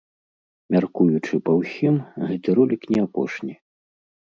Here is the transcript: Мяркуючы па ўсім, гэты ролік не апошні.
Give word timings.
Мяркуючы 0.75 1.33
па 1.51 1.57
ўсім, 1.59 1.95
гэты 2.27 2.49
ролік 2.63 2.81
не 2.97 3.01
апошні. 3.09 3.53